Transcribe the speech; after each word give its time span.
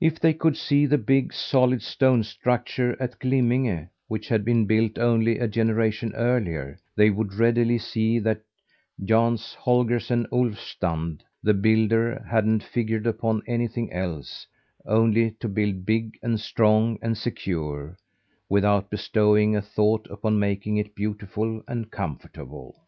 If 0.00 0.18
they 0.20 0.32
could 0.32 0.56
see 0.56 0.86
the 0.86 0.96
big, 0.96 1.30
solid 1.34 1.82
stone 1.82 2.22
structure 2.22 2.96
at 2.98 3.18
Glimminge, 3.18 3.88
which 4.08 4.28
had 4.30 4.42
been 4.42 4.64
built 4.64 4.96
only 4.98 5.38
a 5.38 5.46
generation 5.46 6.14
earlier, 6.14 6.78
they 6.96 7.10
would 7.10 7.34
readily 7.34 7.76
see 7.76 8.18
that 8.20 8.40
Jans 9.04 9.52
Holgersen 9.52 10.26
Ulfstand, 10.32 11.24
the 11.42 11.52
builder, 11.52 12.24
hadn't 12.26 12.62
figured 12.62 13.06
upon 13.06 13.42
anything 13.46 13.92
else 13.92 14.46
only 14.86 15.32
to 15.32 15.48
build 15.50 15.84
big 15.84 16.18
and 16.22 16.40
strong 16.40 16.98
and 17.02 17.14
secure, 17.18 17.98
without 18.48 18.88
bestowing 18.88 19.54
a 19.54 19.60
thought 19.60 20.06
upon 20.08 20.38
making 20.38 20.78
it 20.78 20.94
beautiful 20.94 21.62
and 21.68 21.90
comfortable. 21.90 22.86